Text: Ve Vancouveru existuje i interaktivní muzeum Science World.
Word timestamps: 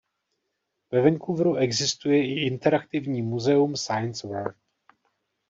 Ve 0.91 1.01
Vancouveru 1.01 1.55
existuje 1.57 2.25
i 2.25 2.45
interaktivní 2.47 3.21
muzeum 3.21 3.75
Science 3.77 4.27
World. 4.27 4.55